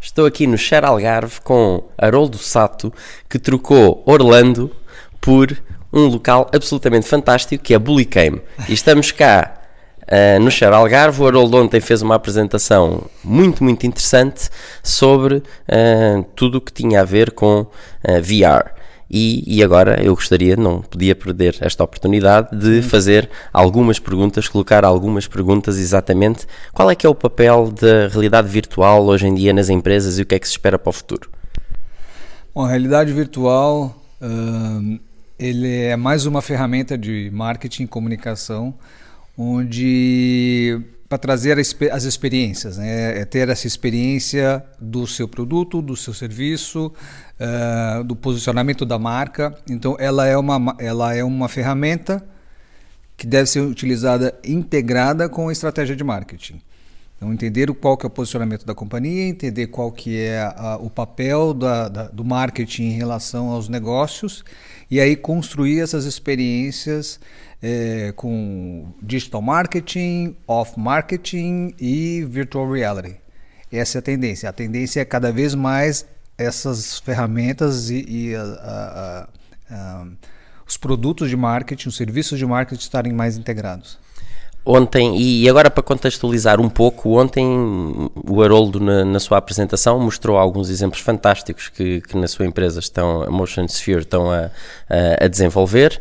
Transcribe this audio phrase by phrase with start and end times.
[0.00, 2.90] Estou aqui no Share Algarve com Haroldo Sato,
[3.28, 4.74] que trocou Orlando
[5.20, 5.54] por
[5.92, 8.40] um local absolutamente fantástico que é Bullicame.
[8.66, 9.60] E estamos cá
[10.02, 11.22] uh, no Share Algarve.
[11.22, 14.48] O Haroldo ontem fez uma apresentação muito, muito interessante
[14.82, 17.68] sobre uh, tudo o que tinha a ver com uh,
[18.22, 18.79] VR.
[19.10, 24.84] E, e, agora eu gostaria, não podia perder esta oportunidade de fazer algumas perguntas, colocar
[24.84, 29.52] algumas perguntas exatamente qual é que é o papel da realidade virtual hoje em dia
[29.52, 31.28] nas empresas e o que é que se espera para o futuro.
[32.54, 35.00] Bom, a realidade virtual uh,
[35.36, 38.74] ele é mais uma ferramenta de marketing e comunicação
[39.36, 40.78] onde
[41.10, 43.18] para trazer as experiências, né?
[43.18, 46.92] é ter essa experiência do seu produto, do seu serviço,
[47.40, 49.52] uh, do posicionamento da marca.
[49.68, 52.24] Então, ela é uma, ela é uma ferramenta
[53.16, 56.62] que deve ser utilizada integrada com a estratégia de marketing.
[57.20, 60.88] Então, entender qual que é o posicionamento da companhia, entender qual que é a, o
[60.88, 64.42] papel da, da, do marketing em relação aos negócios
[64.90, 67.20] e aí construir essas experiências
[67.62, 73.16] é, com digital marketing, off marketing e virtual reality.
[73.70, 74.48] Essa é a tendência.
[74.48, 76.06] A tendência é cada vez mais
[76.38, 79.28] essas ferramentas e, e a,
[79.68, 80.06] a,
[80.66, 83.98] os produtos de marketing, os serviços de marketing estarem mais integrados.
[84.64, 87.46] Ontem, e agora para contextualizar um pouco, ontem
[88.28, 92.78] o Haroldo na, na sua apresentação mostrou alguns exemplos fantásticos que, que, na sua empresa
[92.78, 94.50] estão, a Motion Sphere estão a,
[94.88, 95.98] a, a desenvolver.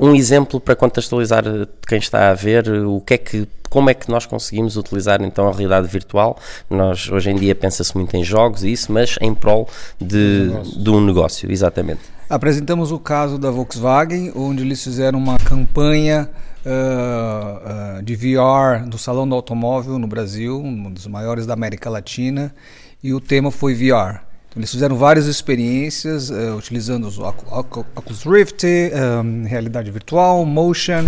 [0.00, 1.44] Um, exemplo para contextualizar
[1.86, 5.48] quem está a ver o que é que como é que nós conseguimos utilizar então
[5.48, 6.38] a realidade virtual?
[6.68, 9.66] Nós hoje em dia pensa-se muito em jogos e isso, mas em prol
[9.98, 12.02] de, de um negócio, exatamente.
[12.32, 16.30] Apresentamos o caso da Volkswagen, onde eles fizeram uma campanha
[16.64, 21.90] uh, uh, de VR do Salão do Automóvel no Brasil, um dos maiores da América
[21.90, 22.54] Latina,
[23.02, 24.22] e o tema foi VR.
[24.48, 31.04] Então, eles fizeram várias experiências uh, utilizando os Oculus Rift, um, realidade virtual, motion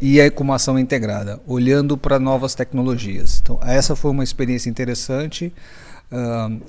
[0.00, 3.38] e aí com uma ação integrada, olhando para novas tecnologias.
[3.42, 5.52] Então essa foi uma experiência interessante.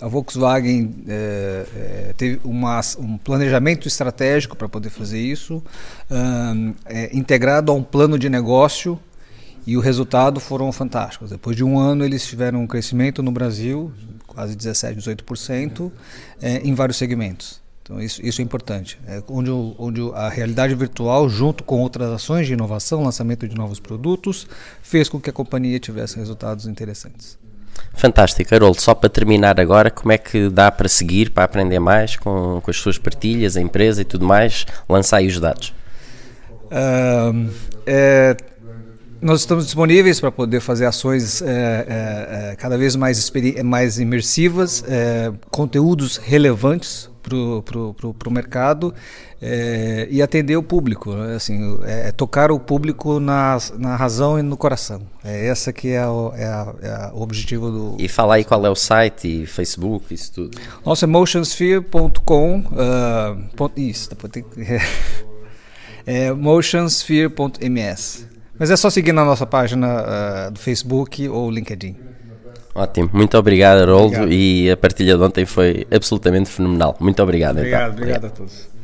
[0.01, 5.57] A Volkswagen uh, teve uma, um planejamento estratégico para poder fazer isso,
[6.09, 6.75] uh,
[7.13, 8.99] integrado a um plano de negócio
[9.65, 11.29] e o resultado foram fantásticos.
[11.29, 13.91] Depois de um ano, eles tiveram um crescimento no Brasil,
[14.25, 15.91] quase 17, 18%,
[16.63, 17.61] em vários segmentos.
[17.83, 18.99] Então, isso, isso é importante.
[19.07, 23.79] É onde, onde a realidade virtual, junto com outras ações de inovação, lançamento de novos
[23.79, 24.47] produtos,
[24.81, 27.37] fez com que a companhia tivesse resultados interessantes.
[27.93, 28.81] Fantástico, Haroldo.
[28.81, 32.71] Só para terminar agora, como é que dá para seguir, para aprender mais com, com
[32.71, 34.65] as suas partilhas, a empresa e tudo mais?
[34.87, 35.73] Lançar aí os dados.
[37.85, 38.35] É,
[39.21, 43.31] nós estamos disponíveis para poder fazer ações é, é, é cada vez mais,
[43.63, 48.93] mais imersivas, é, conteúdos relevantes para o mercado
[49.41, 54.41] é, e atender o público, assim, é, é, tocar o público na, na razão e
[54.41, 55.01] no coração.
[55.23, 57.95] É essa que é, o, é, a, é o objetivo do.
[57.99, 60.57] E falar aí qual é o site, Facebook, isso tudo.
[60.85, 62.59] Nossa, é motionsphere.com.
[62.59, 64.61] Uh, isso, depois tem que.
[66.05, 68.27] é motionsphere.ms.
[68.59, 71.95] Mas é só seguir na nossa página uh, do Facebook ou LinkedIn.
[72.77, 74.15] Ótimo, muito obrigado, Haroldo.
[74.17, 74.31] Obrigado.
[74.31, 76.95] E a partilha de ontem foi absolutamente fenomenal.
[76.99, 77.57] Muito obrigado.
[77.57, 77.93] Obrigado, então.
[77.93, 78.76] obrigado, obrigado a todos.